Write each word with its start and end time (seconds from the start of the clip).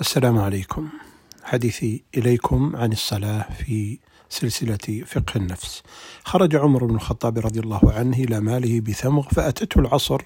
السلام 0.00 0.38
عليكم. 0.38 0.88
حديثي 1.44 2.02
إليكم 2.16 2.76
عن 2.76 2.92
الصلاة 2.92 3.46
في 3.58 3.98
سلسلة 4.28 5.04
فقه 5.06 5.36
النفس. 5.36 5.82
خرج 6.24 6.56
عمر 6.56 6.84
بن 6.84 6.94
الخطاب 6.94 7.38
رضي 7.38 7.60
الله 7.60 7.80
عنه 7.84 8.16
إلى 8.16 8.40
ماله 8.40 8.80
بثمغ 8.80 9.22
فأتته 9.22 9.78
العصر 9.78 10.22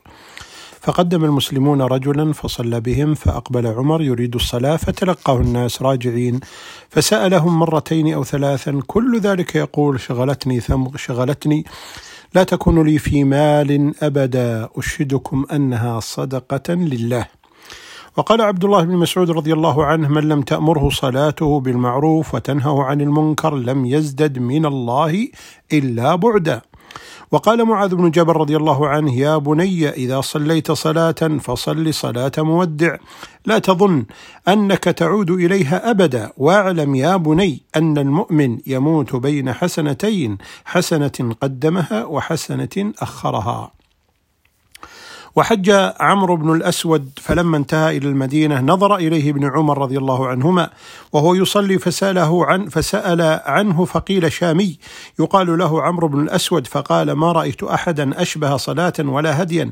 فقدم 0.80 1.24
المسلمون 1.24 1.82
رجلا 1.82 2.32
فصلى 2.32 2.80
بهم 2.80 3.14
فأقبل 3.14 3.66
عمر 3.66 4.02
يريد 4.02 4.34
الصلاة 4.34 4.76
فتلقاه 4.76 5.40
الناس 5.40 5.82
راجعين 5.82 6.40
فسألهم 6.88 7.58
مرتين 7.58 8.14
أو 8.14 8.24
ثلاثا 8.24 8.80
كل 8.86 9.20
ذلك 9.20 9.54
يقول 9.54 10.00
شغلتني 10.00 10.60
ثمغ 10.60 10.96
شغلتني 10.96 11.64
لا 12.34 12.44
تكون 12.44 12.82
لي 12.86 12.98
في 12.98 13.24
مال 13.24 13.94
أبدا 14.02 14.68
أشهدكم 14.76 15.46
أنها 15.52 16.00
صدقة 16.00 16.74
لله. 16.74 17.39
وقال 18.16 18.40
عبد 18.40 18.64
الله 18.64 18.84
بن 18.84 18.96
مسعود 18.96 19.30
رضي 19.30 19.52
الله 19.52 19.84
عنه 19.84 20.08
من 20.08 20.28
لم 20.28 20.42
تأمره 20.42 20.88
صلاته 20.90 21.60
بالمعروف 21.60 22.34
وتنهه 22.34 22.82
عن 22.82 23.00
المنكر 23.00 23.54
لم 23.54 23.86
يزدد 23.86 24.38
من 24.38 24.66
الله 24.66 25.28
إلا 25.72 26.14
بعدا. 26.14 26.60
وقال 27.32 27.64
معاذ 27.64 27.94
بن 27.94 28.10
جبل 28.10 28.32
رضي 28.32 28.56
الله 28.56 28.88
عنه 28.88 29.14
يا 29.14 29.36
بني 29.36 29.88
إذا 29.88 30.20
صليت 30.20 30.72
صلاة 30.72 31.38
فصل 31.40 31.94
صلاة 31.94 32.32
مودع. 32.38 32.96
لا 33.46 33.58
تظن 33.58 34.04
أنك 34.48 34.84
تعود 34.84 35.30
إليها 35.30 35.90
أبدا. 35.90 36.32
واعلم 36.36 36.94
يا 36.94 37.16
بني 37.16 37.62
أن 37.76 37.98
المؤمن 37.98 38.58
يموت 38.66 39.16
بين 39.16 39.52
حسنتين 39.52 40.38
حسنة 40.64 41.34
قدمها 41.40 42.04
وحسنة 42.04 42.92
أخرها. 42.98 43.79
وحج 45.36 45.70
عمرو 46.00 46.36
بن 46.36 46.54
الأسود 46.54 47.10
فلما 47.22 47.56
انتهى 47.56 47.96
إلى 47.96 48.08
المدينة 48.08 48.60
نظر 48.60 48.96
إليه 48.96 49.30
ابن 49.30 49.50
عمر 49.50 49.78
رضي 49.78 49.98
الله 49.98 50.28
عنهما 50.28 50.70
وهو 51.12 51.34
يصلي 51.34 51.78
فسأله 51.78 52.46
عن 52.46 52.68
فسأل 52.68 53.40
عنه 53.44 53.84
فقيل 53.84 54.32
شامي 54.32 54.78
يقال 55.18 55.58
له 55.58 55.82
عمرو 55.82 56.08
بن 56.08 56.20
الأسود 56.20 56.66
فقال 56.66 57.12
ما 57.12 57.32
رأيت 57.32 57.62
أحدا 57.62 58.22
أشبه 58.22 58.56
صلاة 58.56 58.92
ولا 58.98 59.42
هديا 59.42 59.70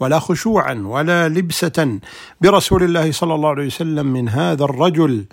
ولا 0.00 0.18
خشوعا 0.18 0.82
ولا 0.86 1.28
لبسة 1.28 1.98
برسول 2.40 2.82
الله 2.82 3.12
صلى 3.12 3.34
الله 3.34 3.48
عليه 3.48 3.66
وسلم 3.66 4.06
من 4.06 4.28
هذا 4.28 4.64
الرجل. 4.64 5.24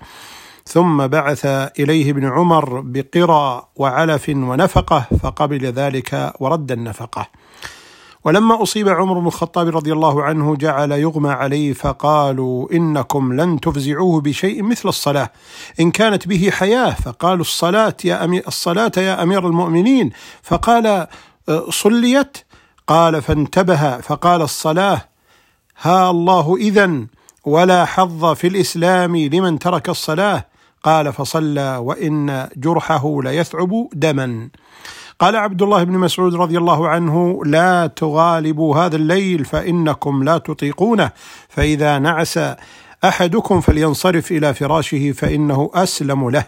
ثم 0.66 1.08
بعث 1.08 1.46
إليه 1.80 2.12
ابن 2.12 2.26
عمر 2.26 2.82
بقرى 2.82 3.68
وعلف 3.76 4.30
ونفقة 4.30 5.06
فقبل 5.24 5.66
ذلك 5.66 6.34
ورد 6.40 6.72
النفقة. 6.72 7.28
ولما 8.28 8.64
أصيب 8.64 8.90
عمر 8.90 9.20
بن 9.20 9.28
الخطاب 9.28 9.68
رضي 9.68 9.94
الله 9.94 10.24
عنه 10.24 10.56
جعل 10.56 10.92
يغمى 10.92 11.30
عليه 11.30 11.74
فقالوا 11.74 12.72
إنكم 12.74 13.34
لن 13.34 13.60
تفزعوه 13.60 14.22
بشيء 14.22 14.64
مثل 14.64 14.90
الصلاة. 14.90 15.32
إن 15.80 15.92
كانت 15.92 16.28
به 16.28 16.50
حياة 16.52 16.92
فقالوا 16.92 17.42
الصلاة 17.42 17.94
يا 18.06 18.24
أمير 18.26 18.44
الصلاة 18.48 18.92
يا 18.98 19.24
أمير 19.24 19.48
المؤمنين. 19.48 20.12
فقال 20.44 20.88
أه، 20.88 21.70
صليت؟ 21.70 22.38
قال 22.88 23.22
فانتبه. 23.22 23.98
فقال 23.98 24.42
الصلاة. 24.42 25.02
ها 25.82 26.10
الله 26.10 26.56
إذا 26.56 27.06
ولا 27.46 27.86
حظ 27.86 28.26
في 28.34 28.48
الإسلام 28.48 29.18
لمن 29.18 29.60
ترك 29.60 29.90
الصلاة. 29.90 30.46
قال 30.84 31.14
فصلى 31.14 31.78
وإن 31.78 32.50
جرحه 32.58 33.22
ليثعب 33.24 33.90
دما. 33.94 34.50
قال 35.20 35.36
عبد 35.36 35.62
الله 35.62 35.84
بن 35.84 35.94
مسعود 35.94 36.36
رضي 36.36 36.58
الله 36.58 36.88
عنه 36.88 37.46
لا 37.46 37.88
تغالبوا 37.88 38.78
هذا 38.78 38.96
الليل 38.96 39.46
فإنكم 39.46 40.24
لا 40.24 40.38
تطيقونه. 40.38 41.12
فإذا 41.50 42.00
نعس 42.00 42.40
أحدكم 43.04 43.62
فلينصرف 43.62 44.32
إلى 44.32 44.54
فراشه 44.54 45.12
فإنه 45.12 45.72
أسلم 45.74 46.30
له. 46.30 46.46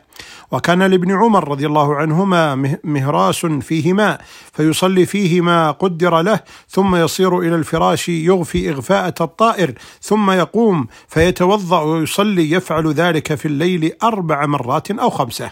وكان 0.51 0.83
لابن 0.83 1.11
عمر 1.11 1.47
رضي 1.47 1.65
الله 1.65 1.95
عنهما 1.95 2.77
مهراس 2.83 3.45
فيه 3.45 3.93
ماء 3.93 4.21
فيصلي 4.53 5.05
فيه 5.05 5.41
ما 5.41 5.71
قدر 5.71 6.21
له 6.21 6.39
ثم 6.69 6.95
يصير 6.95 7.39
إلى 7.39 7.55
الفراش 7.55 8.09
يغفي 8.09 8.69
إغفاءة 8.69 9.23
الطائر 9.23 9.73
ثم 10.01 10.31
يقوم 10.31 10.87
فيتوضأ 11.07 11.81
ويصلي 11.81 12.51
يفعل 12.51 12.91
ذلك 12.93 13.35
في 13.35 13.45
الليل 13.45 13.91
أربع 14.03 14.45
مرات 14.45 14.91
أو 14.91 15.09
خمسة. 15.09 15.51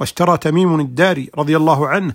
واشترى 0.00 0.36
تميم 0.38 0.80
الداري 0.80 1.30
رضي 1.38 1.56
الله 1.56 1.88
عنه 1.88 2.14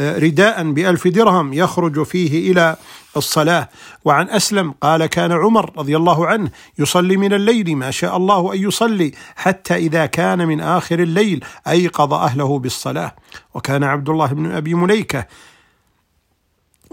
رداء 0.00 0.72
بألف 0.72 1.08
درهم 1.08 1.52
يخرج 1.52 2.02
فيه 2.02 2.52
إلى 2.52 2.76
الصلاة. 3.16 3.68
وعن 4.04 4.28
أسلم 4.28 4.74
قال 4.80 5.06
كان 5.06 5.32
عمر 5.32 5.72
رضي 5.78 5.96
الله 5.96 6.26
عنه 6.26 6.50
يصلي 6.78 7.16
من 7.16 7.32
الليل 7.32 7.76
ما 7.76 7.90
شاء 7.90 8.16
الله 8.16 8.54
أن 8.54 8.58
يصلي 8.58 9.12
حتى 9.36 9.74
إذا 9.74 10.06
كان 10.06 10.48
من 10.48 10.60
آخر 10.60 10.98
الليل 10.98 11.44
أيقظ 11.68 12.14
أهله 12.14 12.58
بالصلاة. 12.58 13.14
وكان 13.54 13.84
عبد 13.84 14.08
الله 14.08 14.26
بن 14.26 14.50
أبي 14.50 14.74
مليكة 14.74 15.26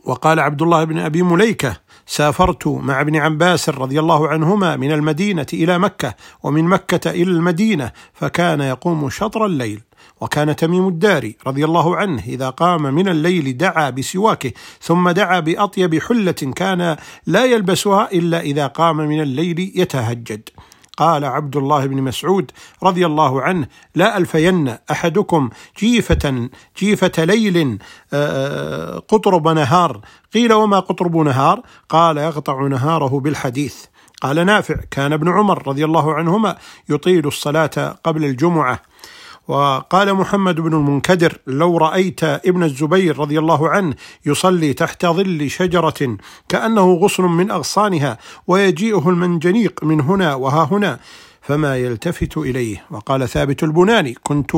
وقال 0.03 0.39
عبد 0.39 0.61
الله 0.61 0.83
بن 0.83 0.99
أبي 0.99 1.21
مليكة 1.21 1.77
سافرت 2.07 2.67
مع 2.67 3.01
ابن 3.01 3.15
عباس 3.15 3.69
رضي 3.69 3.99
الله 3.99 4.27
عنهما 4.27 4.75
من 4.75 4.91
المدينة 4.91 5.45
إلى 5.53 5.79
مكة 5.79 6.15
ومن 6.43 6.63
مكة 6.63 7.09
إلى 7.09 7.31
المدينة 7.31 7.91
فكان 8.13 8.61
يقوم 8.61 9.09
شطر 9.09 9.45
الليل. 9.45 9.81
وكان 10.21 10.55
تميم 10.55 10.87
الداري 10.87 11.37
رضي 11.47 11.65
الله 11.65 11.95
عنه 11.95 12.23
إذا 12.27 12.49
قام 12.49 12.81
من 12.81 13.07
الليل 13.07 13.57
دعا 13.57 13.89
بسواكه 13.89 14.51
ثم 14.81 15.09
دعا 15.09 15.39
بأطيب 15.39 15.99
حلة 15.99 16.31
كان 16.31 16.97
لا 17.27 17.45
يلبسها 17.45 18.11
إلا 18.11 18.39
إذا 18.39 18.67
قام 18.67 18.97
من 18.97 19.21
الليل 19.21 19.71
يتهجد. 19.75 20.49
قال 20.97 21.25
عبد 21.25 21.55
الله 21.55 21.85
بن 21.85 22.01
مسعود 22.01 22.51
رضي 22.83 23.05
الله 23.05 23.41
عنه 23.41 23.67
لا 23.95 24.17
ألفين 24.17 24.75
أحدكم 24.91 25.49
جيفة 25.79 26.49
جيفة 26.79 27.23
ليل 27.25 27.79
آه، 28.13 28.99
قطرب 28.99 29.47
نهار. 29.47 30.01
قيل 30.33 30.53
وما 30.53 30.79
قطرب 30.79 31.17
نهار؟ 31.17 31.61
قال 31.89 32.17
يقطع 32.17 32.67
نهاره 32.67 33.19
بالحديث. 33.19 33.75
قال 34.21 34.45
نافع 34.45 34.75
كان 34.91 35.13
ابن 35.13 35.29
عمر 35.29 35.67
رضي 35.67 35.85
الله 35.85 36.13
عنهما 36.13 36.57
يطيل 36.89 37.27
الصلاة 37.27 37.97
قبل 38.03 38.25
الجمعة. 38.25 38.81
وقال 39.47 40.13
محمد 40.13 40.55
بن 40.55 40.73
المنكدر 40.73 41.37
لو 41.47 41.77
رأيت 41.77 42.23
ابن 42.23 42.63
الزبير 42.63 43.19
رضي 43.19 43.39
الله 43.39 43.69
عنه 43.69 43.95
يصلي 44.25 44.73
تحت 44.73 45.05
ظل 45.05 45.49
شجرة 45.49 46.17
كأنه 46.49 46.93
غصن 46.93 47.23
من 47.23 47.51
أغصانها 47.51 48.17
ويجيئه 48.47 49.09
المنجنيق 49.09 49.83
من 49.83 50.01
هنا 50.01 50.35
وها 50.35 50.67
هنا 50.71 50.99
فما 51.41 51.77
يلتفت 51.77 52.37
إليه. 52.37 52.85
وقال 52.91 53.29
ثابت 53.29 53.63
البناني 53.63 54.15
كنت 54.23 54.51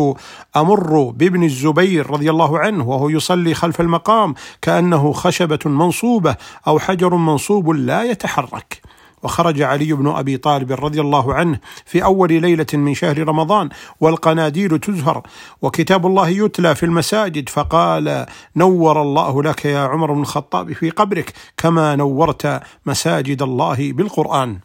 أمر 0.58 1.04
بابن 1.04 1.44
الزبير 1.44 2.10
رضي 2.10 2.30
الله 2.30 2.60
عنه 2.60 2.90
وهو 2.90 3.10
يصلي 3.10 3.54
خلف 3.54 3.82
المقام 3.82 4.34
كأنه 4.62 5.12
خشبة 5.12 5.60
منصوبة 5.66 6.36
أو 6.68 6.80
حجر 6.80 7.16
منصوب 7.16 7.70
لا 7.70 8.04
يتحرك. 8.04 8.82
وخرج 9.24 9.62
علي 9.62 9.94
بن 9.94 10.07
أبي 10.07 10.38
طالب 10.38 10.72
رضي 10.72 11.02
الله 11.02 11.34
عنه 11.34 11.59
في 11.85 12.03
أول 12.03 12.41
ليلة 12.41 12.66
من 12.74 12.94
شهر 12.94 13.28
رمضان 13.28 13.69
والقناديل 14.00 14.80
تزهر 14.80 15.24
وكتاب 15.62 16.06
الله 16.06 16.30
يتلى 16.30 16.75
في 16.75 16.84
المساجد 16.84 17.50
فقال 17.50 18.25
نور 18.56 19.02
الله 19.02 19.44
لك 19.44 19.66
يا 19.66 19.80
عمر 19.80 20.13
بن 20.13 20.22
الخطاب 20.22 20.74
في 20.74 20.90
قبرك 20.90 21.34
كما 21.57 21.96
نورت 21.96 22.62
مساجد 22.85 23.41
الله 23.41 23.91
بالقرآن. 23.94 24.59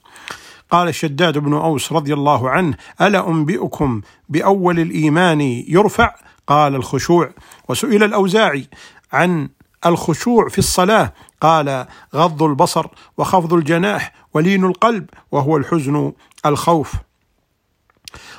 قال 0.70 0.88
الشداد 0.88 1.38
بن 1.38 1.54
أوس 1.54 1.92
رضي 1.92 2.14
الله 2.14 2.50
عنه 2.50 2.74
ألا 3.00 3.28
أنبئكم 3.28 4.00
بأول 4.28 4.80
الإيمان 4.80 5.40
يرفع؟ 5.68 6.14
قال 6.46 6.74
الخشوع. 6.74 7.30
وسئل 7.68 8.02
الأوزاعي 8.04 8.68
عن 9.12 9.48
الخشوع 9.86 10.48
في 10.48 10.58
الصلاة 10.58 11.12
قال 11.44 11.86
غض 12.14 12.42
البصر 12.42 12.86
وخفض 13.18 13.52
الجناح 13.52 14.12
ولين 14.34 14.64
القلب 14.64 15.10
وهو 15.32 15.56
الحزن 15.56 16.12
الخوف. 16.46 16.94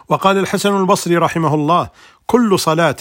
وقال 0.09 0.38
الحسن 0.38 0.77
البصري 0.77 1.18
رحمه 1.18 1.56
الله 1.56 1.89
كل 2.25 2.59
صلاة 2.59 2.95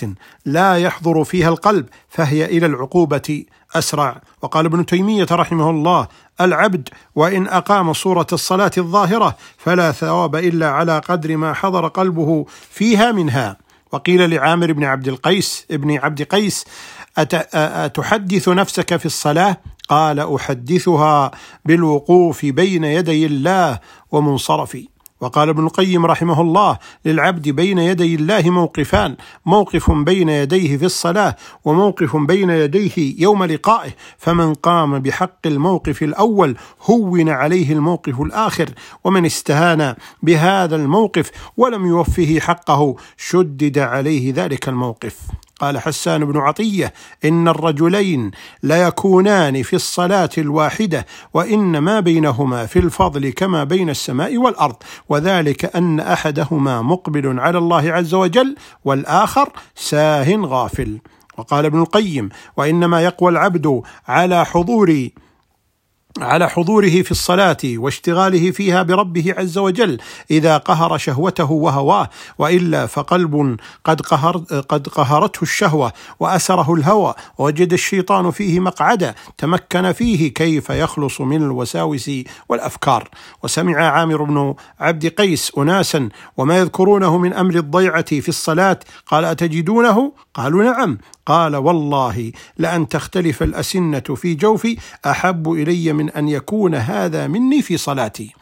لا 0.45 0.79
يحضر 0.79 1.25
فيها 1.25 1.49
القلب 1.49 1.87
فهي 2.09 2.45
إلى 2.45 2.67
العقوبة 2.67 3.45
أسرع. 3.75 4.21
وقال 4.43 4.67
ابن 4.67 4.87
تيمية 4.87 5.27
رحمه 5.33 5.71
الله 5.71 6.09
العبد 6.41 6.89
وإن 7.15 7.47
أقام 7.47 7.93
صورة 7.93 8.27
الصلاة 8.33 8.71
الظاهرة 8.79 9.37
فلا 9.59 9.93
ثواب 9.93 10.37
إلا 10.37 10.71
على 10.71 10.99
قدر 10.99 11.37
ما 11.37 11.53
حضر 11.53 11.89
قلبه 11.89 12.47
فيها 12.71 13.13
منها. 13.13 13.57
وقيل 13.93 14.31
لعامر 14.31 14.73
بن 14.73 14.85
عبد 14.85 15.09
القيس 15.09 15.67
ابن 15.71 15.99
عبد 15.99 16.23
قيس 16.23 16.65
أتحدث 17.17 18.49
نفسك 18.49 18.97
في 18.97 19.07
الصلاة؟ 19.07 19.57
قال 19.89 20.35
أحدثها 20.35 21.31
بالوقوف 21.65 22.47
بين 22.47 22.85
يدي 22.85 23.27
الله 23.27 23.79
ومنصرفي 24.13 24.89
وقال 25.21 25.49
ابن 25.49 25.65
القيم 25.65 26.07
رحمه 26.07 26.41
الله 26.41 26.79
للعبد 27.05 27.49
بين 27.49 27.79
يدي 27.79 28.15
الله 28.15 28.51
موقفان 28.51 29.17
موقف 29.47 29.91
بين 29.91 30.29
يديه 30.29 30.77
في 30.77 30.85
الصلاة 30.85 31.37
وموقف 31.65 32.17
بين 32.17 32.51
يديه 32.51 33.15
يوم 33.19 33.45
لقائه. 33.45 33.91
فمن 34.19 34.55
قام 34.55 34.99
بحق 34.99 35.47
الموقف 35.47 36.03
الأول 36.03 36.57
هون 36.91 37.29
عليه 37.29 37.73
الموقف 37.73 38.21
الآخر. 38.21 38.71
ومن 39.05 39.27
استهان 39.27 39.95
بهذا 40.23 40.77
الموقف 40.77 41.31
ولم 41.57 41.87
يوفه 41.87 42.41
حقه 42.41 42.97
شدد 43.17 43.79
عليه 43.79 44.33
ذلك 44.35 44.69
الموقف. 44.69 45.17
قال 45.65 45.79
حسان 45.79 46.25
بن 46.25 46.37
عطية 46.37 46.93
إن 47.25 47.49
الرجلين 47.49 48.31
ليكونان 48.63 49.63
في 49.63 49.77
الصلاة 49.77 50.31
الواحدة 50.39 51.07
وان 51.35 51.79
ما 51.79 52.01
بينهما 52.01 52.67
في 52.67 52.79
الفضل 52.79 53.31
كما 53.31 53.65
بين 53.65 53.91
السماء 53.91 54.37
والأرض 54.37 54.77
وذلك 55.09 55.77
أن 55.77 56.01
أحدهما 56.01 56.83
مقبل 56.83 57.41
على 57.41 57.59
الله 57.59 57.93
عز 57.93 58.15
وجل 58.15 58.57
والآخر 58.85 59.49
ساه 59.75 60.37
غافل. 60.37 60.99
وقال 61.39 61.65
ابن 61.65 61.81
القيم 61.81 62.29
وإنما 62.57 63.01
يقوى 63.01 63.31
العبد 63.31 63.83
على 64.09 64.45
حضور 64.45 65.09
على 66.21 66.51
حضوره 66.51 67.03
في 67.03 67.11
الصلاة 67.11 67.57
واشتغاله 67.65 68.51
فيها 68.51 68.83
بربه 68.83 69.35
عز 69.39 69.59
وجل 69.59 69.99
إذا 70.31 70.57
قهر 70.57 70.99
شهوته 70.99 71.51
وهواه 71.51 72.11
وإلا 72.39 72.87
فقلب 72.87 73.57
قد 73.85 74.01
قهر 74.01 74.37
قد 74.69 74.89
قهرته 74.89 75.43
الشهوة 75.43 75.93
وأسره 76.21 76.75
الهوى 76.75 77.15
ووجد 77.39 77.73
الشيطان 77.73 78.31
فيه 78.31 78.61
مقعدا 78.61 79.15
تمكن 79.39 79.93
فيه 79.93 80.35
كيف 80.35 80.71
يخلص 80.71 81.21
من 81.21 81.43
الوساوس 81.43 82.11
والأفكار. 82.49 83.09
وسمع 83.43 83.87
عامر 83.87 84.23
بن 84.23 84.55
عبد 84.81 85.07
قيس 85.07 85.53
أناسا 85.59 86.09
وما 86.37 86.59
يذكرونه 86.59 87.19
من 87.19 87.33
أمر 87.33 87.55
الضيعة 87.55 88.21
في 88.21 88.29
الصلاة؟ 88.29 88.79
قال 89.07 89.25
أتجدونه؟ 89.25 90.13
قالوا 90.35 90.65
نعم. 90.65 90.99
قال 91.27 91.57
والله 91.57 92.33
لأن 92.59 92.89
تختلف 92.89 93.43
الأسنة 93.43 94.01
في 94.01 94.35
جوفي 94.35 94.77
أحب 95.07 95.53
إلي 95.53 95.93
من 95.93 96.11
أن 96.11 96.29
يكون 96.29 96.75
هذا 96.75 97.27
مني 97.27 97.63
في 97.63 97.77
صلاتي. 97.77 98.35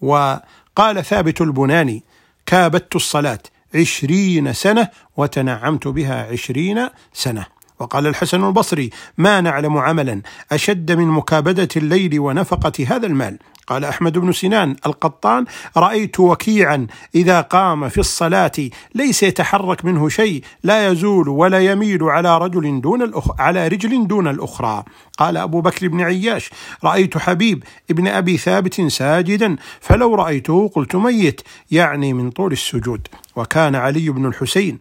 وقال 0.00 1.04
ثابت 1.04 1.40
البناني 1.40 2.02
كابدت 2.46 2.96
الصلاة 2.96 3.40
عشرين 3.74 4.52
سنة 4.52 4.88
وتنعمت 5.16 5.88
بها 5.88 6.32
عشرين 6.32 6.88
سنة. 7.12 7.57
وقال 7.78 8.06
الحسن 8.06 8.44
البصري 8.44 8.90
ما 9.18 9.40
نعلم 9.40 9.76
عملا 9.76 10.22
أشد 10.52 10.92
من 10.92 11.08
مكابدة 11.08 11.68
الليل 11.76 12.20
ونفقة 12.20 12.72
هذا 12.86 13.06
المال. 13.06 13.38
قال 13.68 13.84
أحمد 13.84 14.18
بن 14.18 14.32
سنان 14.32 14.76
القطان 14.86 15.44
رأيت 15.76 16.20
وكيعا 16.20 16.86
إذا 17.14 17.40
قام 17.40 17.88
في 17.88 17.98
الصلاة 17.98 18.52
ليس 18.94 19.22
يتحرك 19.22 19.84
منه 19.84 20.08
شيء 20.08 20.42
لا 20.62 20.88
يزول 20.88 21.28
ولا 21.28 21.58
يميل 21.58 22.02
على 22.02 22.38
رجل 22.38 22.80
دون 22.80 23.02
الأخ... 23.02 23.40
على 23.40 23.68
رجل 23.68 24.06
دون 24.06 24.28
الأخرى. 24.28 24.84
قال 25.18 25.36
أبو 25.36 25.60
بكر 25.60 25.88
بن 25.88 26.00
عياش 26.00 26.50
رأيت 26.84 27.18
حبيب 27.18 27.64
ابن 27.90 28.06
أبي 28.06 28.36
ثابت 28.36 28.80
ساجدا 28.80 29.56
فلو 29.80 30.14
رأيته 30.14 30.70
قلت 30.74 30.96
ميت 30.96 31.40
يعني 31.70 32.12
من 32.12 32.30
طول 32.30 32.52
السجود. 32.52 33.08
وكان 33.36 33.74
علي 33.74 34.10
بن 34.10 34.26
الحسين 34.26 34.78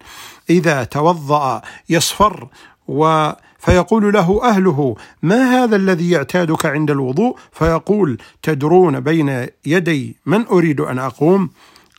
إذا 0.49 0.83
توضأ 0.83 1.61
يصفر 1.89 2.47
و 2.87 3.31
فيقول 3.59 4.13
له 4.13 4.43
أهله 4.43 4.95
ما 5.21 5.63
هذا 5.63 5.75
الذي 5.75 6.09
يعتادك 6.11 6.65
عند 6.65 6.91
الوضوء؟ 6.91 7.37
فيقول 7.51 8.17
تدرون 8.43 8.99
بين 8.99 9.47
يدي 9.65 10.15
من 10.25 10.45
أريد 10.45 10.81
أن 10.81 10.99
أقوم؟ 10.99 11.49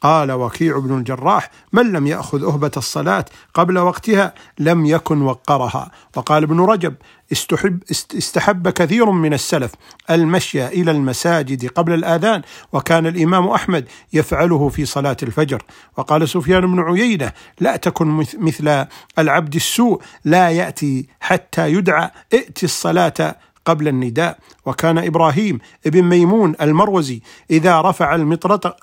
قال 0.03 0.33
وكيع 0.33 0.79
بن 0.79 0.99
الجراح 0.99 1.51
من 1.73 1.93
لم 1.93 2.07
يأخذ 2.07 2.45
أهبة 2.45 2.71
الصلاة 2.77 3.25
قبل 3.55 3.79
وقتها 3.79 4.35
لم 4.59 4.87
يكن 4.87 5.23
وقرها. 5.23 5.91
وقال 6.17 6.43
ابن 6.43 6.61
رجب 6.61 6.95
استحب 7.33 7.83
استحب 7.91 8.69
كثير 8.69 9.11
من 9.11 9.35
السلف 9.35 9.73
المشي 10.11 10.67
إلى 10.67 10.91
المساجد 10.91 11.67
قبل 11.67 11.95
الآذان 11.95 12.43
وكان 12.73 13.07
الإمام 13.07 13.49
أحمد 13.49 13.89
يفعله 14.13 14.69
في 14.69 14.85
صلاة 14.85 15.17
الفجر. 15.23 15.63
وقال 15.97 16.29
سفيان 16.29 16.61
بن 16.61 16.81
عيينة 16.81 17.33
لا 17.61 17.77
تكن 17.77 18.25
مثل 18.39 18.87
العبد 19.19 19.55
السوء 19.55 20.03
لا 20.25 20.51
يأتي 20.51 21.09
حتى 21.21 21.73
يدعى 21.73 22.11
ائت 22.33 22.65
الصلاة 22.65 23.37
قبل 23.69 23.89
النداء 23.89 24.39
وكان 24.67 24.99
إبراهيم 24.99 25.59
ابن 25.87 26.03
ميمون 26.03 26.55
المروزي 26.61 27.21
إذا 27.51 27.81
رفع 27.81 28.15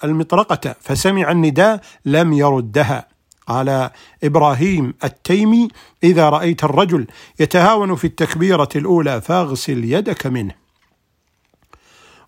المطرقة 0.03 0.75
فسمع 0.81 1.31
النداء 1.31 1.81
لم 2.05 2.33
يردها. 2.33 3.07
قال 3.47 3.89
إبراهيم 4.23 4.93
التيمي 5.03 5.67
إذا 6.03 6.29
رأيت 6.29 6.63
الرجل 6.63 7.07
يتهاون 7.39 7.95
في 7.95 8.07
التكبيرة 8.07 8.69
الأولى 8.75 9.21
فاغسل 9.21 9.83
يدك 9.83 10.27
منه. 10.27 10.53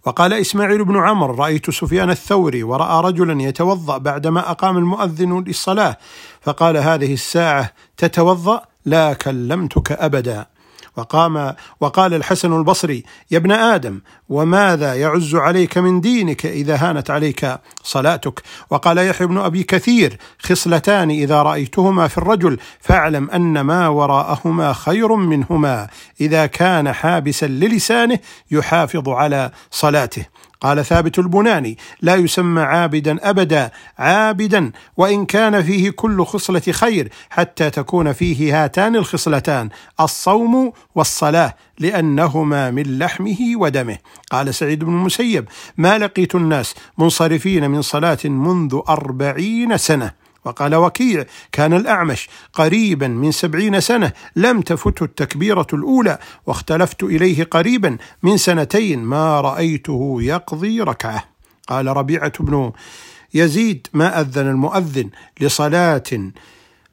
وقال 0.05 0.33
إسماعيل 0.33 0.85
بن 0.85 0.97
عمرو 0.97 1.35
رأيت 1.35 1.69
سفيان 1.69 2.09
الثوري 2.09 2.63
ورأى 2.63 3.03
رجلا 3.03 3.41
يتوضأ 3.41 3.97
بعدما 3.97 4.51
أقام 4.51 4.77
المؤذن 4.77 5.43
للصلاة 5.43 5.97
فقال 6.41 6.77
هذه 6.77 7.13
الساعة 7.13 7.73
تتوضأ 7.97 8.61
لا 8.85 9.13
كلمتك 9.13 9.91
ابدا. 9.91 10.45
وقام 10.97 11.53
وقال 11.79 12.13
الحسن 12.13 12.57
البصري 12.57 13.03
يا 13.31 13.37
ابن 13.37 13.51
آدم 13.51 14.01
وماذا 14.29 14.93
يعز 14.93 15.35
عليك 15.35 15.77
من 15.77 16.01
دينك 16.01 16.45
إذا 16.45 16.75
هانت 16.75 17.09
عليك 17.09 17.57
صلاتك? 17.83 18.41
وقال 18.69 18.97
يحيى 18.97 19.27
بن 19.27 19.37
أبي 19.37 19.63
كثير 19.63 20.17
خصلتان 20.39 21.09
إذا 21.09 21.41
رأيتهما 21.41 22.07
في 22.07 22.17
الرجل 22.17 22.59
فاعلم 22.81 23.29
أن 23.29 23.61
ما 23.61 23.87
وراءهما 23.87 24.73
خير 24.73 25.15
منهما 25.15 25.87
إذا 26.21 26.45
كان 26.45 26.93
حابسا 26.93 27.45
للسانه 27.45 28.19
يحافظ 28.51 29.09
على 29.09 29.51
صلاته. 29.71 30.25
قال 30.61 30.85
ثابت 30.85 31.19
البناني 31.19 31.77
لا 32.01 32.15
يسمى 32.15 32.61
عابدا 32.61 33.29
أبدا 33.29 33.71
عابدا 33.99 34.71
وإن 34.97 35.25
كان 35.25 35.63
فيه 35.63 35.89
كل 35.89 36.25
خصلة 36.25 36.61
خير 36.71 37.11
حتى 37.29 37.69
تكون 37.69 38.13
فيه 38.13 38.63
هاتان 38.63 38.95
الخصلتان 38.95 39.69
الصوم 39.99 40.71
والصلاة 40.95 41.53
لأنهما 41.79 42.71
من 42.71 42.99
لحمه 42.99 43.37
ودمه. 43.55 43.97
قال 44.31 44.55
سعيد 44.55 44.83
بن 44.83 44.93
المسيب 44.93 45.47
ما 45.77 45.97
لقيت 45.97 46.35
الناس 46.35 46.75
منصرفين 46.97 47.71
من 47.71 47.81
صلاة 47.81 48.19
منذ 48.25 48.79
أربعين 48.89 49.77
سنة. 49.77 50.26
وقال 50.47 50.75
وكيع 50.75 51.25
كان 51.51 51.73
الأعمش 51.73 52.29
قريبا 52.53 53.07
من 53.07 53.31
سبعين 53.31 53.81
سنة 53.81 54.11
لم 54.35 54.61
تفته 54.61 55.03
التكبيرة 55.03 55.67
الأولى 55.73 56.19
واختلفت 56.45 57.03
إليه 57.03 57.43
قريبا 57.43 57.97
من 58.23 58.37
سنتين 58.37 58.99
ما 58.99 59.41
رأيته 59.41 60.17
يقضي 60.21 60.81
ركعة. 60.81 61.23
قال 61.67 61.87
ربيعة 61.87 62.33
بن 62.39 62.71
يزيد 63.33 63.87
ما 63.93 64.21
أذن 64.21 64.47
المؤذن 64.47 65.09
لصلاة 65.39 66.31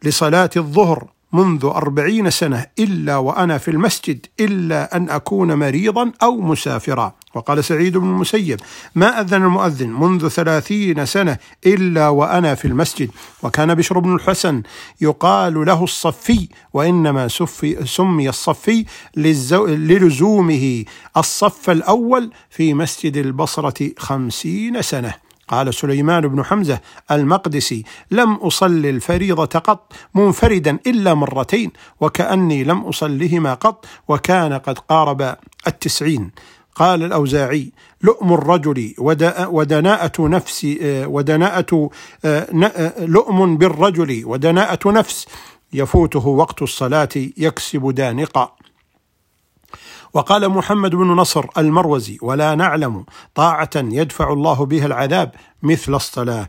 لصلاة 0.02 0.50
الظهر 0.56 1.08
منذ 1.34 1.64
أربعين 1.64 2.30
سنة 2.30 2.66
إلا 2.78 3.16
وأنا 3.16 3.58
في 3.58 3.70
المسجد 3.70 4.26
إلا 4.40 4.96
أن 4.96 5.10
أكون 5.10 5.54
مريضا 5.54 6.12
أو 6.22 6.40
مسافرا. 6.40 7.14
وقال 7.34 7.64
سعيد 7.64 7.96
بن 7.96 8.06
المسيب 8.06 8.60
ما 8.94 9.20
أذن 9.20 9.42
المؤذن 9.42 9.90
منذ 9.90 10.28
ثلاثين 10.28 11.06
سنة 11.06 11.38
إلا 11.66 12.08
وأنا 12.08 12.54
في 12.54 12.64
المسجد؟ 12.68 13.10
وكان 13.42 13.74
بشر 13.74 13.98
بن 13.98 14.14
الحسن 14.14 14.62
يقال 15.00 15.66
له 15.66 15.84
الصفي 15.84 16.48
وإنما 16.72 17.28
سفي 17.28 17.86
سمي 17.86 18.28
الصفي 18.28 18.84
للزومه 19.16 20.84
الصف 21.16 21.70
الأول 21.70 22.30
في 22.50 22.74
مسجد 22.74 23.16
البصرة 23.16 23.90
خمسين 23.98 24.82
سنة. 24.82 25.14
قال 25.48 25.74
سليمان 25.74 26.28
بن 26.28 26.44
حمزة 26.44 26.80
المقدسي 27.10 27.84
لم 28.10 28.34
أصلي 28.34 28.90
الفريضة 28.90 29.58
قط 29.58 29.92
منفردا 30.14 30.78
إلا 30.86 31.14
مرتين 31.14 31.70
وكأني 32.00 32.64
لم 32.64 32.80
أصلهما 32.80 33.54
قط 33.54 33.86
وكان 34.08 34.52
قد 34.52 34.78
قارب 34.78 35.36
التسعين. 35.66 36.30
قال 36.74 37.02
الأوزاعي 37.02 37.72
لؤم 38.02 38.32
الرجل 38.32 38.94
ودناءة 38.98 40.28
نفس 40.28 40.66
ودناءة 40.82 41.90
لؤم 42.98 43.56
بالرجل 43.56 44.22
ودناءة 44.24 44.90
نفس 44.90 45.26
يفوته 45.72 46.26
وقت 46.26 46.62
الصلاة 46.62 47.08
يكسب 47.36 47.90
دانقا. 47.94 48.56
وقال 50.14 50.48
محمد 50.48 50.94
بن 50.94 51.06
نصر 51.06 51.44
المروزي 51.58 52.18
ولا 52.22 52.54
نعلم 52.54 53.04
طاعة 53.34 53.70
يدفع 53.76 54.32
الله 54.32 54.66
بها 54.66 54.86
العذاب 54.86 55.32
مثل 55.62 55.94
الصلاة. 55.94 56.48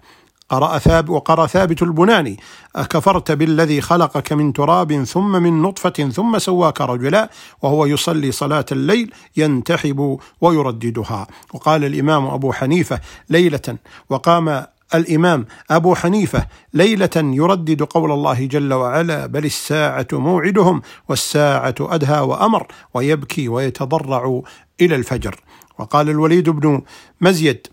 قرأ 0.50 0.78
ثاب 0.78 1.10
وقرأ 1.10 1.48
ثابت 1.48 1.82
البناني 1.82 2.40
أكفرت 2.76 3.32
بالذي 3.32 3.82
خلقك 3.82 4.34
من 4.34 4.54
تراب 4.54 5.04
ثم 5.04 5.32
من 5.32 5.62
نطفة 5.62 6.10
ثم 6.10 6.40
سواك 6.40 6.82
رجلا 6.82 7.30
وهو 7.62 7.86
يصلي 7.86 8.32
صلاة 8.32 8.66
الليل 8.72 9.14
ينتحب 9.38 10.20
ويرددها. 10.42 11.28
وقال 11.54 11.86
الإمام 11.86 12.26
أبو 12.26 12.52
حنيفة 12.52 13.00
ليلة 13.30 13.78
وقام 14.10 14.66
الإمام 14.94 15.46
أبو 15.72 15.96
حنيفة 15.96 16.48
ليلة 16.74 17.10
يردد 17.16 17.84
قول 17.84 18.12
الله 18.12 18.46
جل 18.46 18.74
وعلا 18.74 19.26
بل 19.26 19.46
الساعة 19.46 20.08
موعدهم 20.14 20.82
والساعة 21.10 21.76
أدهى 21.80 22.20
وأمر 22.20 22.68
ويبكي 22.94 23.50
ويتضرع 23.50 24.42
إلى 24.82 24.96
الفجر. 24.96 25.40
وقال 25.80 26.10
الوليد 26.10 26.50
بن 26.50 26.82
مزيد 27.22 27.68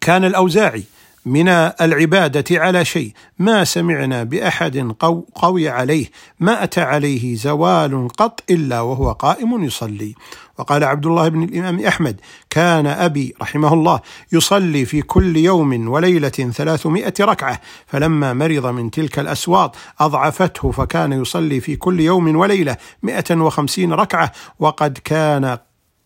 كان 0.00 0.24
الأوزاعي 0.24 0.84
من 1.26 1.48
العبادة 1.48 2.44
على 2.60 2.84
شيء. 2.84 3.12
ما 3.38 3.64
سمعنا 3.64 4.24
بأحد 4.24 4.94
قو 4.98 5.24
قوي 5.34 5.68
عليه. 5.68 6.10
ما 6.40 6.64
أتى 6.64 6.80
عليه 6.80 7.36
زوال 7.36 8.08
قط 8.08 8.42
إلا 8.50 8.80
وهو 8.80 9.12
قائم 9.12 9.64
يصلي. 9.64 10.14
وقال 10.58 10.84
عبد 10.84 11.06
الله 11.06 11.28
بن 11.28 11.42
الإمام 11.42 11.86
أحمد 11.86 12.20
كان 12.50 12.86
أبي 12.86 13.34
رحمه 13.42 13.74
الله 13.74 14.00
يصلي 14.32 14.84
في 14.84 15.02
كل 15.02 15.36
يوم 15.36 15.88
وليلة 15.88 16.28
ثلاثمائة 16.28 17.14
ركعة 17.20 17.60
فلما 17.86 18.32
مرض 18.32 18.66
من 18.66 18.90
تلك 18.90 19.18
الأسواط 19.18 19.76
أضعفته 20.00 20.70
فكان 20.70 21.12
يصلي 21.12 21.60
في 21.60 21.76
كل 21.76 22.00
يوم 22.00 22.36
وليلة 22.36 22.76
مئة 23.02 23.34
وخمسين 23.36 23.92
ركعة 23.92 24.32
وقد 24.58 24.98
كان 25.04 25.58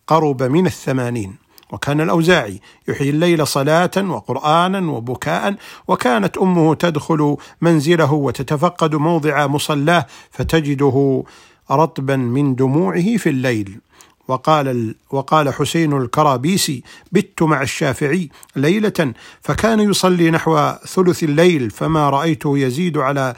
قرب 0.07 0.43
من 0.43 0.65
الثمانين. 0.65 1.46
وكان 1.71 2.01
الأوزاعي 2.01 2.61
يحيي 2.87 3.09
الليل 3.09 3.47
صلاة 3.47 3.91
وقرآنا 3.97 4.91
وبكاء 4.91 5.55
وكانت 5.87 6.37
أمه 6.37 6.75
تدخل 6.75 7.37
منزله 7.61 8.13
وتتفقد 8.13 8.95
موضع 8.95 9.47
مصلاه 9.47 10.05
فتجده 10.31 11.23
رطبا 11.71 12.15
من 12.15 12.55
دموعه 12.55 13.17
في 13.17 13.29
الليل. 13.29 13.79
وقال 14.27 14.95
وقال 15.09 15.53
حسين 15.53 15.93
الكرابيسي 15.93 16.83
بت 17.11 17.43
مع 17.43 17.61
الشافعي 17.61 18.29
ليلة 18.55 19.13
فكان 19.41 19.79
يصلي 19.79 20.31
نحو 20.31 20.71
ثلث 20.87 21.23
الليل 21.23 21.71
فما 21.71 22.09
رأيته 22.09 22.57
يزيد 22.57 22.97
على 22.97 23.33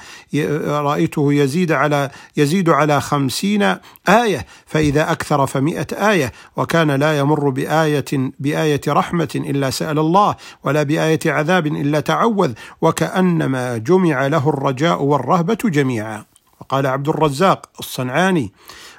رأيته 0.68 1.34
يزيد 1.34 1.72
على 1.72 2.10
يزيد 2.38 2.70
على 2.70 3.02
خمسين 3.02 3.76
آية 4.10 4.46
فإذا 4.66 5.12
أكثر 5.12 5.48
فمئة 5.48 6.12
آية 6.12 6.32
وكان 6.58 6.92
لا 6.92 7.20
يمر 7.20 7.50
بآية 7.50 8.06
بآية 8.40 8.82
رحمة 8.88 9.30
إلا 9.36 9.70
سأل 9.70 10.00
الله 10.00 10.36
ولا 10.64 10.84
بآية 10.84 11.20
عذاب 11.26 11.68
إلا 11.68 12.00
تعوذ 12.00 12.54
وكأنما 12.82 13.78
جمع 13.78 14.28
له 14.28 14.50
الرجاء 14.50 15.04
والرهبة 15.04 15.58
جميعا. 15.66 16.26
وقال 16.62 16.88
عبد 16.88 17.10
الرزاق 17.10 17.66
الصنعاني 17.80 18.52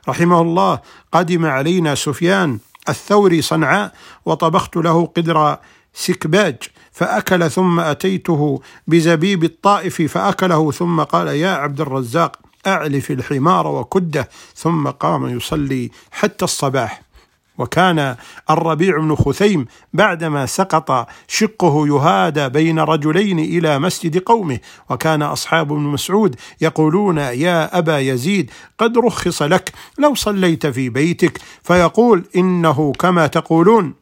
رحمه 0.09 0.41
الله 0.41 0.81
قدم 1.13 1.47
علينا 1.47 1.95
سفيان 1.95 2.59
الثوري 2.89 3.43
صنعاء 3.43 3.93
وطبخت 4.25 4.77
له 4.77 5.07
قدر 5.07 5.57
سكباج 5.95 6.57
فأكل 6.93 7.51
ثم 7.51 7.81
أتيته 7.81 8.61
بزبيب 8.87 9.45
الطائف 9.45 10.03
فأكله 10.03 10.73
ثم 10.73 11.03
قال 11.03 11.29
يا 11.29 11.51
عبد 11.51 11.81
الرزاق 11.81 12.37
أعلف 12.67 13.11
الحمار 13.11 13.67
وكده. 13.67 14.29
ثم 14.55 14.89
قام 14.89 15.37
يصلي 15.37 15.91
حتى 16.11 16.45
الصباح. 16.45 17.03
وكان 17.59 18.17
الربيع 18.51 18.99
بن 18.99 19.15
خثيم 19.15 19.67
بعدما 19.93 20.47
سقط 20.47 21.09
شقه 21.29 21.87
يهادى 21.87 22.49
بين 22.49 22.79
رجلين 22.79 23.39
إلى 23.39 23.79
مسجد 23.79 24.19
قومه. 24.19 24.59
وكان 24.91 25.23
أصحاب 25.23 25.73
ابن 25.73 25.83
مسعود 25.83 26.37
يقولون 26.61 27.19
يا 27.19 27.79
أبا 27.79 27.99
يزيد 27.99 28.51
قد 28.79 28.99
رخص 28.99 29.43
لك 29.43 29.73
لو 29.99 30.15
صليت 30.15 30.67
في 30.67 30.89
بيتك. 30.89 31.41
فيقول 31.63 32.25
إنه 32.37 32.93
كما 32.93 33.27
تقولون. 33.27 33.95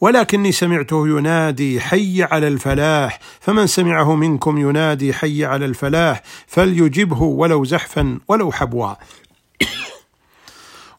ولكني 0.00 0.52
سمعته 0.52 1.08
ينادي 1.08 1.80
حي 1.80 2.22
على 2.22 2.48
الفلاح 2.48 3.20
فمن 3.40 3.66
سمعه 3.66 4.14
منكم 4.14 4.58
ينادي 4.58 5.12
حي 5.12 5.44
على 5.44 5.64
الفلاح 5.64 6.22
فليجبه 6.46 7.22
ولو 7.22 7.64
زحفا 7.64 8.18
ولو 8.28 8.52
حبوا 8.52 8.94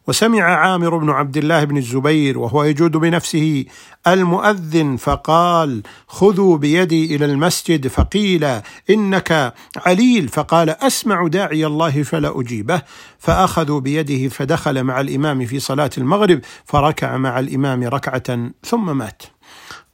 وسمع 0.06 0.42
عامر 0.42 0.96
بن 0.96 1.10
عبد 1.10 1.36
الله 1.36 1.64
بن 1.64 1.76
الزبير 1.76 2.38
وهو 2.38 2.64
يجود 2.64 2.92
بنفسه 2.92 3.64
المؤذن 4.06 4.96
فقال 4.96 5.82
خذوا 6.06 6.56
بيدي 6.56 7.16
إلى 7.16 7.24
المسجد 7.24 7.88
فقيل 7.88 8.60
إنك 8.90 9.54
عليل 9.86 10.28
فقال 10.28 10.70
أسمع 10.70 11.26
داعي 11.26 11.66
الله 11.66 12.02
فلا 12.02 12.40
أجيبه 12.40 12.82
فأخذوا 13.18 13.80
بيده 13.80 14.28
فدخل 14.28 14.84
مع 14.84 15.00
الإمام 15.00 15.46
في 15.46 15.60
صلاة 15.60 15.90
المغرب 15.98 16.40
فركع 16.64 17.16
مع 17.16 17.38
الإمام 17.38 17.84
ركعة 17.84 18.50
ثم 18.64 18.96
مات. 18.98 19.22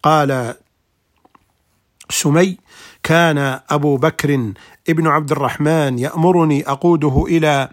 قال 0.03 0.55
سمي 2.11 2.57
كان 3.03 3.61
أبو 3.71 3.97
بكر 3.97 4.53
ابن 4.89 5.07
عبد 5.07 5.33
الرحمن 5.33 5.99
يأمرني 5.99 6.69
أقوده 6.69 7.25
إلى 7.29 7.69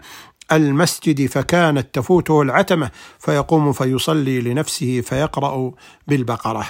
المسجد 0.52 1.26
فكانت 1.26 1.86
تفوته 1.92 2.42
العتمة 2.42 2.90
فيقوم 3.18 3.72
فيصلي 3.72 4.40
لنفسه 4.40 5.00
فيقرأ 5.00 5.72
بالبقرة. 6.08 6.66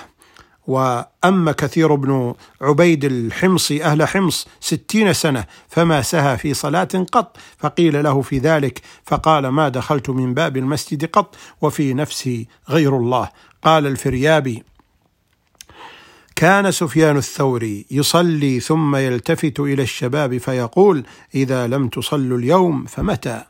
وأما 0.67 1.53
كثير 1.53 1.95
بن 1.95 2.35
عبيد 2.61 3.05
الحمصي 3.05 3.85
أهل 3.85 4.09
حمص 4.09 4.49
ستين 4.61 5.13
سنة 5.13 5.45
فما 5.69 6.03
سهى 6.03 6.39
في 6.39 6.55
صلاة 6.55 7.07
قط 7.13 7.37
فقيل 7.59 8.05
له 8.05 8.23
في 8.23 8.39
ذلك 8.39 8.81
فقال 9.05 9.49
ما 9.49 9.69
دخلت 9.69 10.11
من 10.11 10.35
باب 10.35 10.57
المسجد 10.57 11.05
قط 11.05 11.37
وفي 11.61 11.95
نفسي 11.95 12.49
غير 12.69 12.97
الله. 12.97 13.29
قال 13.63 13.87
الفريابي 13.87 14.63
كان 16.37 16.71
سفيان 16.71 17.17
الثوري 17.17 17.87
يصلي 17.91 18.61
ثم 18.61 18.97
يلتفت 18.97 19.61
إلى 19.61 19.83
الشباب 19.83 20.39
فيقول 20.39 21.05
إذا 21.35 21.67
لم 21.67 21.89
تصلوا 21.89 22.39
اليوم 22.39 22.85
فمتى؟ 22.85 23.45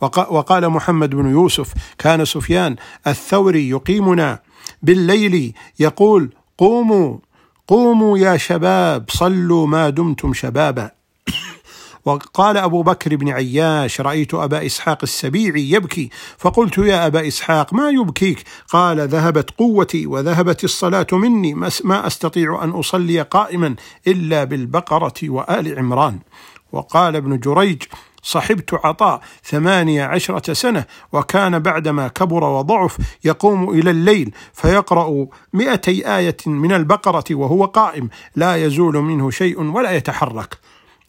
وقال 0.00 0.68
محمد 0.68 1.10
بن 1.10 1.30
يوسف 1.30 1.74
كان 1.98 2.24
سفيان 2.24 2.76
الثوري 3.06 3.68
يقيمنا 3.68 4.38
بالليل 4.82 5.54
يقول 5.78 6.30
قوموا 6.58 7.18
قوموا 7.68 8.18
يا 8.18 8.36
شباب 8.36 9.04
صلوا 9.10 9.66
ما 9.66 9.90
دمتم 9.90 10.34
شبابا. 10.34 10.90
وقال 12.04 12.56
أبو 12.56 12.82
بكر 12.82 13.16
بن 13.16 13.28
عياش 13.28 14.00
رأيت 14.00 14.34
أبا 14.34 14.66
إسحاق 14.66 14.98
السبيعي 15.02 15.70
يبكي 15.70 16.10
فقلت 16.38 16.78
يا 16.78 17.06
أبا 17.06 17.28
إسحاق 17.28 17.74
ما 17.74 17.90
يبكيك؟ 17.90 18.44
قال 18.68 19.08
ذهبت 19.08 19.50
قوتي 19.50 20.06
وذهبت 20.06 20.64
الصلاة 20.64 21.06
مني 21.12 21.54
ما 21.84 22.06
أستطيع 22.06 22.64
أن 22.64 22.70
أصلي 22.70 23.22
قائما 23.22 23.74
إلا 24.06 24.44
بالبقرة 24.44 25.14
وآل 25.22 25.78
عمران. 25.78 26.18
وقال 26.72 27.16
ابن 27.16 27.38
جريج 27.38 27.82
صحبت 28.26 28.74
عطاء 28.74 29.20
ثمانية 29.44 30.04
عشرة 30.04 30.52
سنة 30.52 30.84
وكان 31.12 31.58
بعدما 31.58 32.08
كبر 32.08 32.44
وضعف 32.44 32.96
يقوم 33.24 33.70
إلى 33.70 33.90
الليل 33.90 34.34
فيقرأ 34.52 35.26
مئتي 35.52 36.16
آية 36.16 36.36
من 36.46 36.72
البقرة 36.72 37.24
وهو 37.30 37.64
قائم 37.64 38.08
لا 38.36 38.56
يزول 38.56 38.96
منه 38.96 39.30
شيء 39.30 39.62
ولا 39.62 39.90
يتحرك. 39.90 40.58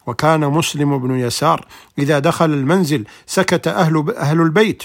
وكان 0.06 0.40
مسلم 0.40 0.98
بن 0.98 1.18
يسار 1.18 1.66
إذا 1.98 2.18
دخل 2.18 2.50
المنزل 2.50 3.04
سكت 3.26 3.68
أهل, 3.68 4.14
أهل 4.16 4.40
البيت 4.40 4.82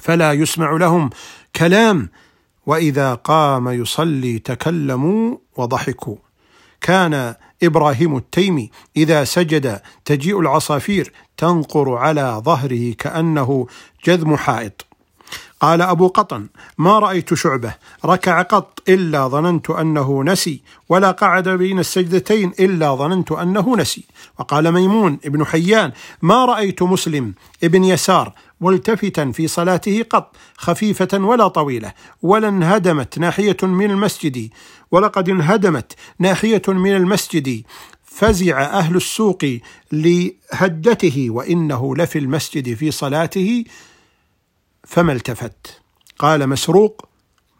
فلا 0.00 0.32
يسمع 0.32 0.70
لهم 0.72 1.10
كلام 1.56 2.08
وإذا 2.66 3.14
قام 3.14 3.68
يصلي 3.68 4.38
تكلموا 4.38 5.36
وضحكوا. 5.56 6.16
كان 6.80 7.34
إبراهيم 7.62 8.16
التيمي 8.16 8.70
إذا 8.96 9.24
سجد 9.24 9.80
تجيء 10.04 10.40
العصافير 10.40 11.12
تنقر 11.36 11.94
على 11.94 12.42
ظهره 12.44 12.92
كأنه 12.98 13.66
جذم 14.04 14.36
حائط. 14.36 14.85
قال 15.60 15.82
أبو 15.82 16.08
قطن 16.08 16.46
ما 16.78 16.98
رأيت 16.98 17.34
شعبة 17.34 17.74
ركع 18.04 18.42
قط 18.42 18.82
إلا 18.88 19.28
ظننت 19.28 19.70
أنه 19.70 20.24
نسي 20.24 20.62
ولا 20.88 21.10
قعد 21.10 21.48
بين 21.48 21.78
السجدتين 21.78 22.52
إلا 22.60 22.94
ظننت 22.94 23.32
أنه 23.32 23.76
نسي. 23.76 24.04
وقال 24.38 24.72
ميمون 24.72 25.18
ابن 25.24 25.46
حيان 25.46 25.92
ما 26.22 26.44
رأيت 26.44 26.82
مسلم 26.82 27.34
ابن 27.64 27.84
يسار 27.84 28.32
ملتفتا 28.60 29.32
في 29.32 29.48
صلاته 29.48 30.04
قط 30.10 30.36
خفيفة 30.56 31.18
ولا 31.18 31.48
طويلة 31.48 31.92
ولا 32.22 32.48
انهدمت 32.48 33.18
ناحية 33.18 33.56
من 33.62 33.90
المسجد 33.90 34.50
ولقد 34.90 35.28
انهدمت 35.28 35.92
ناحية 36.18 36.62
من 36.68 36.96
المسجد 36.96 37.62
فزع 38.04 38.62
أهل 38.62 38.96
السوق 38.96 39.44
لهدته 39.92 41.26
وإنه 41.30 41.96
لفي 41.96 42.18
المسجد 42.18 42.74
في 42.74 42.90
صلاته 42.90 43.64
فما 44.86 45.12
التفت؟ 45.12 45.80
قال 46.18 46.48
مسروق 46.48 47.08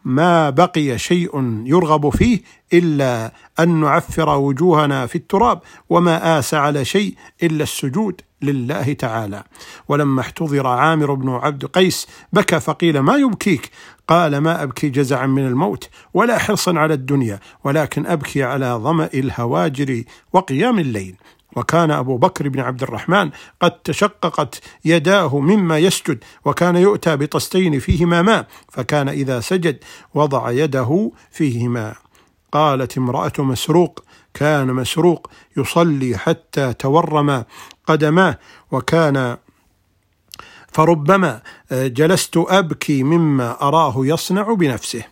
ما 0.05 0.49
بقي 0.49 0.97
شيء 0.97 1.61
يرغب 1.65 2.09
فيه 2.09 2.41
إلا 2.73 3.33
أن 3.59 3.81
نعفر 3.81 4.29
وجوهنا 4.29 5.05
في 5.05 5.15
التراب 5.15 5.61
وما 5.89 6.39
آس 6.39 6.53
على 6.53 6.85
شيء 6.85 7.15
إلا 7.43 7.63
السجود 7.63 8.21
لله 8.41 8.93
تعالى. 8.93 9.43
ولما 9.87 10.21
احتضر 10.21 10.67
عامر 10.67 11.13
بن 11.13 11.29
عبد 11.29 11.65
قيس 11.65 12.07
بكى 12.33 12.59
فقيل 12.59 12.99
ما 12.99 13.15
يبكيك؟ 13.15 13.71
قال 14.07 14.37
ما 14.37 14.63
أبكي 14.63 14.89
جزعا 14.89 15.25
من 15.25 15.47
الموت 15.47 15.89
ولا 16.13 16.37
حرصا 16.37 16.79
على 16.79 16.93
الدنيا 16.93 17.39
ولكن 17.63 18.05
أبكي 18.05 18.43
على 18.43 18.65
ظمأ 18.65 19.09
الهواجر 19.13 20.03
وقيام 20.33 20.79
الليل. 20.79 21.15
وكان 21.57 21.91
أبو 21.91 22.17
بكر 22.17 22.49
بن 22.49 22.59
عبد 22.59 22.83
الرحمن 22.83 23.31
قد 23.61 23.71
تشققت 23.71 24.61
يداه 24.85 25.39
مما 25.39 25.77
يسجد 25.77 26.23
وكان 26.45 26.75
يؤتى 26.75 27.15
بطستين 27.15 27.79
فيهما 27.79 28.21
ماء 28.21 28.47
فكان 28.69 29.09
إذا 29.09 29.39
سجد 29.39 29.77
وضع 30.13 30.51
يده 30.51 31.11
فيهما. 31.31 31.95
قالت 32.51 32.97
امرأة 32.97 33.31
مسروق 33.39 34.03
كان 34.33 34.67
مسروق 34.67 35.29
يصلي 35.57 36.17
حتى 36.17 36.73
تورم 36.73 37.43
قدماه 37.87 38.37
وكان 38.71 39.37
فربما 40.71 41.41
جلست 41.71 42.37
أبكي 42.37 43.03
مما 43.03 43.61
أراه 43.61 43.93
يصنع 43.97 44.53
بنفسه. 44.53 45.03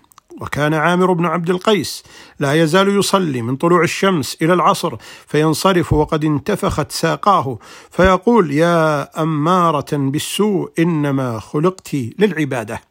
وكان 0.42 0.74
عامر 0.74 1.14
بن 1.14 1.26
عبد 1.26 1.50
القيس 1.50 2.04
لا 2.40 2.54
يزال 2.54 3.00
يصلي 3.00 3.42
من 3.42 3.56
طلوع 3.56 3.84
الشمس 3.84 4.38
إلى 4.42 4.54
العصر 4.54 4.96
فينصرف 5.28 5.94
وقد 5.94 6.26
انتفخت 6.26 6.92
ساقاه 6.92 7.58
فيقول 7.92 8.52
يا 8.52 9.22
أمارة 9.22 9.86
بالسوء 9.92 10.72
إنما 10.80 11.40
خلقت 11.40 11.96
للعبادة. 12.20 12.82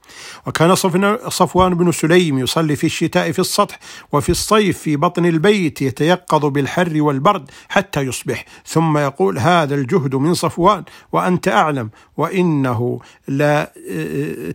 وكان 0.46 0.74
صفوان 1.28 1.74
بن 1.74 1.92
سليم 1.92 2.38
يصلي 2.38 2.76
في 2.76 2.84
الشتاء 2.84 3.32
في 3.32 3.38
السطح 3.38 3.78
وفي 4.12 4.28
الصيف 4.28 4.78
في 4.78 4.96
بطن 4.96 5.26
البيت 5.26 5.82
يتيقظ 5.82 6.46
بالحر 6.46 7.02
والبرد 7.02 7.50
حتى 7.68 8.00
يصبح. 8.00 8.44
ثم 8.66 8.98
يقول 8.98 9.38
هذا 9.38 9.74
الجهد 9.74 10.14
من 10.14 10.34
صفوان 10.34 10.84
وأنت 11.12 11.48
أعلم 11.48 11.90
وإنه 12.16 13.00
لا 13.28 13.72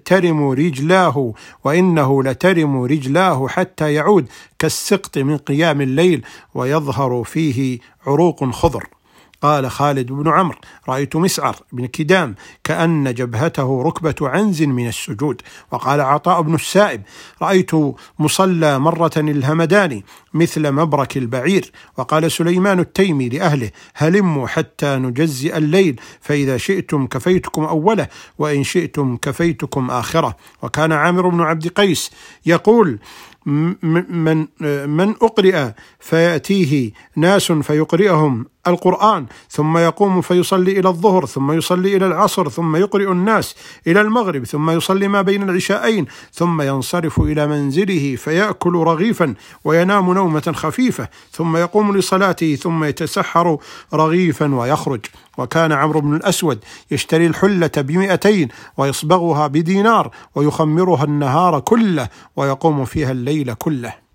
ترم 0.05 0.49
رجلاه 0.49 1.33
وإنه 1.63 2.23
لترم 2.23 2.81
رجلاه 2.83 3.47
حتى 3.47 3.93
يعود 3.93 4.27
كالسقط 4.59 5.17
من 5.17 5.37
قيام 5.37 5.81
الليل 5.81 6.25
ويظهر 6.53 7.23
فيه 7.23 7.79
عروق 8.07 8.49
خضر. 8.51 8.98
قال 9.41 9.71
خالد 9.71 10.11
بن 10.11 10.29
عمرو 10.29 10.57
رأيت 10.89 11.15
مسعر 11.15 11.55
بن 11.73 11.85
كدام 11.85 12.35
كأن 12.63 13.13
جبهته 13.13 13.83
ركبة 13.83 14.15
عنز 14.21 14.63
من 14.63 14.87
السجود. 14.87 15.41
وقال 15.71 16.01
عطاء 16.01 16.41
بن 16.41 16.55
السائب 16.55 17.01
رأيت 17.41 17.71
مصلى 18.19 18.79
مرة 18.79 19.11
الهمداني 19.17 20.05
مثل 20.33 20.71
مبرك 20.71 21.17
البعير. 21.17 21.71
وقال 21.97 22.31
سليمان 22.31 22.79
التيمي 22.79 23.29
لأهله 23.29 23.71
هلموا 23.95 24.47
حتى 24.47 24.95
نجزئ 24.95 25.57
الليل 25.57 25.99
فإذا 26.21 26.57
شئتم 26.57 27.07
كفيتكم 27.07 27.63
أوله 27.63 28.07
وإن 28.37 28.63
شئتم 28.63 29.17
كفيتكم 29.17 29.91
آخرة. 29.91 30.35
وكان 30.61 30.91
عامر 30.91 31.29
بن 31.29 31.41
عبد 31.41 31.67
قيس 31.67 32.11
يقول 32.45 32.99
من 33.45 34.47
من 34.89 35.09
أقرئ 35.09 35.71
فيأتيه 35.99 36.91
ناس 37.15 37.51
فيقرئهم 37.51 38.45
القرآن 38.69 39.25
ثم 39.49 39.77
يقوم 39.77 40.21
فيصلي 40.21 40.79
إلى 40.79 40.89
الظهر 40.89 41.25
ثم 41.25 41.51
يصلي 41.51 41.97
إلى 41.97 42.05
العصر 42.07 42.49
ثم 42.49 42.75
يقرئ 42.75 43.11
الناس 43.11 43.55
إلى 43.87 44.01
المغرب 44.01 44.43
ثم 44.45 44.69
يصلي 44.69 45.07
ما 45.07 45.21
بين 45.21 45.49
العشاءين 45.49 46.05
ثم 46.33 46.61
ينصرف 46.61 47.19
إلى 47.19 47.47
منزله 47.47 48.15
فيأكل 48.15 48.73
رغيفا 48.73 49.33
وينام 49.63 50.13
نومة 50.13 50.53
خفيفة 50.55 51.07
ثم 51.31 51.57
يقوم 51.57 51.97
لصلاته 51.97 52.55
ثم 52.55 52.83
يتسحر 52.83 53.57
رغيفا 53.93 54.55
ويخرج. 54.55 55.05
وكان 55.37 55.71
عمرو 55.71 56.01
بن 56.01 56.15
الأسود 56.15 56.59
يشتري 56.91 57.27
الحلة 57.27 57.71
بمئتين 57.77 58.47
ويصبغها 58.77 59.47
بدينار 59.47 60.11
ويخمرها 60.35 61.03
النهار 61.03 61.59
كله 61.59 62.07
ويقوم 62.35 62.85
فيها 62.85 63.11
الليل 63.11 63.53
كله. 63.53 64.08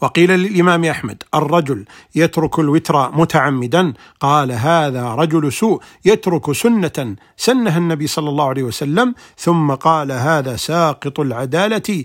وقيل 0.00 0.30
للإمام 0.30 0.84
أحمد 0.84 1.22
الرجل 1.34 1.84
يترك 2.14 2.58
الوتر 2.58 3.10
متعمدا 3.10 3.92
قال 4.20 4.52
هذا 4.52 5.14
رجل 5.14 5.52
سوء 5.52 5.82
يترك 6.04 6.52
سنة 6.52 7.16
سنها 7.36 7.78
النبي 7.78 8.06
صلى 8.06 8.28
الله 8.28 8.48
عليه 8.48 8.62
وسلم 8.62 9.14
ثم 9.38 9.70
قال 9.74 10.12
هذا 10.12 10.56
ساقط 10.56 11.20
العدالة 11.20 12.04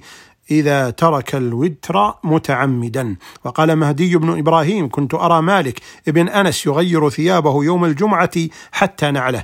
إذا 0.52 0.90
ترك 0.90 1.36
الوتر 1.36 2.14
متعمدا. 2.24 3.16
وقال 3.46 3.76
مهدي 3.76 4.18
بن 4.18 4.38
إبراهيم 4.38 4.90
كنت 4.90 5.14
أرى 5.14 5.42
مالك 5.42 5.82
ابن 6.08 6.30
أنس 6.30 6.66
يغير 6.66 7.10
ثيابه 7.10 7.64
يوم 7.64 7.86
الجمعة 7.86 8.32
حتى 8.72 9.12
نعله. 9.12 9.44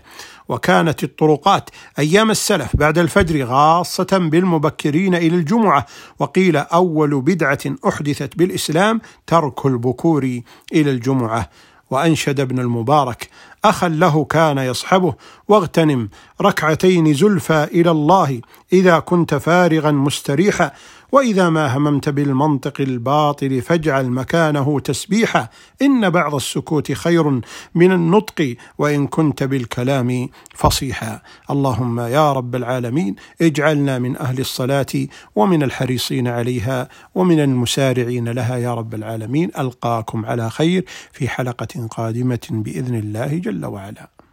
وكانت 0.50 1.04
الطرقات 1.04 1.70
أيام 2.00 2.32
السلف 2.32 2.76
بعد 2.76 2.98
الفجر 2.98 3.44
غاصه 3.44 4.18
بالمبكرين 4.32 5.16
إلى 5.16 5.36
الجمعة 5.36 5.86
وقيل 6.20 6.58
أول 6.58 7.22
بدعة 7.22 7.60
أحدثت 7.88 8.38
بالإسلام 8.38 9.02
ترك 9.28 9.66
البكور 9.66 10.42
إلى 10.74 10.92
الجمعة. 10.92 11.50
وأنشد 11.90 12.40
ابن 12.40 12.60
المبارك 12.60 13.30
أخا 13.66 13.90
له 13.90 14.26
كان 14.26 14.58
يصحبه 14.58 15.14
واغتنم 15.48 16.10
ركعتين 16.42 17.14
زلفى 17.14 17.64
إلى 17.64 17.92
الله 17.92 18.42
إذا 18.74 19.00
كنت 19.00 19.36
فارغا 19.36 19.92
مستريحا. 19.92 20.72
وإذا 21.12 21.50
ما 21.50 21.78
هممت 21.78 22.10
بالمنطق 22.10 22.82
الباطل 22.82 23.62
فاجعل 23.62 24.10
مكانه 24.10 24.80
تسبيحا 24.80 25.50
إن 25.82 26.10
بعض 26.10 26.36
السكوت 26.36 26.92
خير 26.92 27.42
من 27.76 27.92
النطق 27.92 28.56
وإن 28.78 29.08
كنت 29.08 29.44
بالكلام 29.44 30.30
فصيحا. 30.56 31.22
اللهم 31.52 32.00
يا 32.00 32.34
رب 32.34 32.56
العالمين 32.56 33.16
اجعلنا 33.42 34.00
من 34.00 34.18
أهل 34.18 34.40
الصلاة 34.40 35.08
ومن 35.36 35.64
الحريصين 35.64 36.28
عليها 36.28 36.90
ومن 37.16 37.40
المسارعين 37.40 38.30
لها 38.30 38.58
يا 38.58 38.74
رب 38.74 38.94
العالمين. 38.96 39.52
ألقاكم 39.60 40.26
على 40.26 40.50
خير 40.50 40.86
في 41.12 41.30
حلقة 41.30 41.88
قادمة 41.92 42.48
بإذن 42.52 42.96
الله 42.96 43.38
جل 43.38 43.66
وعلا. 43.66 44.27